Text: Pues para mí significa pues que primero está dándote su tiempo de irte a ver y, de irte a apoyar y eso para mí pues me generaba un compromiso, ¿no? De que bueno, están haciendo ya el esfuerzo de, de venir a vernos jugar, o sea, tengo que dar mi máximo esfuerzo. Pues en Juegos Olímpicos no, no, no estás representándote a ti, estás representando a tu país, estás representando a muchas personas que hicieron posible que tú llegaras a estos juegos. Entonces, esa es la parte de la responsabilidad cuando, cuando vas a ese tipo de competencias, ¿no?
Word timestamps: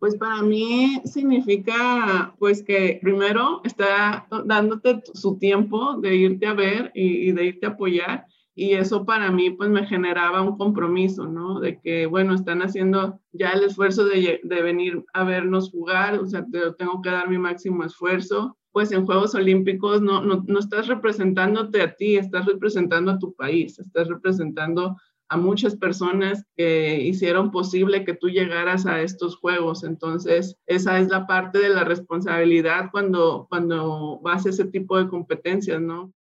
Pues 0.00 0.16
para 0.16 0.40
mí 0.40 0.98
significa 1.04 2.34
pues 2.38 2.62
que 2.62 2.98
primero 3.02 3.60
está 3.64 4.26
dándote 4.46 5.02
su 5.12 5.38
tiempo 5.38 5.98
de 6.00 6.16
irte 6.16 6.46
a 6.46 6.54
ver 6.54 6.90
y, 6.94 7.32
de 7.32 7.44
irte 7.44 7.66
a 7.66 7.70
apoyar 7.70 8.24
y 8.54 8.72
eso 8.72 9.04
para 9.04 9.30
mí 9.30 9.50
pues 9.50 9.68
me 9.68 9.86
generaba 9.86 10.40
un 10.40 10.56
compromiso, 10.56 11.26
¿no? 11.26 11.60
De 11.60 11.78
que 11.80 12.06
bueno, 12.06 12.34
están 12.34 12.62
haciendo 12.62 13.20
ya 13.32 13.50
el 13.50 13.64
esfuerzo 13.64 14.06
de, 14.06 14.40
de 14.42 14.62
venir 14.62 15.04
a 15.12 15.22
vernos 15.24 15.70
jugar, 15.70 16.18
o 16.18 16.26
sea, 16.26 16.46
tengo 16.78 17.02
que 17.02 17.10
dar 17.10 17.28
mi 17.28 17.36
máximo 17.36 17.84
esfuerzo. 17.84 18.56
Pues 18.72 18.92
en 18.92 19.04
Juegos 19.04 19.34
Olímpicos 19.34 20.00
no, 20.00 20.22
no, 20.22 20.44
no 20.46 20.58
estás 20.60 20.86
representándote 20.86 21.82
a 21.82 21.94
ti, 21.94 22.16
estás 22.16 22.46
representando 22.46 23.10
a 23.10 23.18
tu 23.18 23.34
país, 23.34 23.78
estás 23.78 24.08
representando 24.08 24.96
a 25.30 25.36
muchas 25.36 25.76
personas 25.76 26.44
que 26.56 27.00
hicieron 27.02 27.52
posible 27.52 28.04
que 28.04 28.14
tú 28.14 28.28
llegaras 28.28 28.84
a 28.84 29.00
estos 29.00 29.36
juegos. 29.36 29.84
Entonces, 29.84 30.56
esa 30.66 30.98
es 30.98 31.08
la 31.08 31.28
parte 31.28 31.60
de 31.60 31.68
la 31.68 31.84
responsabilidad 31.84 32.90
cuando, 32.90 33.46
cuando 33.48 34.18
vas 34.22 34.44
a 34.44 34.50
ese 34.50 34.64
tipo 34.64 34.98
de 34.98 35.08
competencias, 35.08 35.80
¿no? 35.80 36.12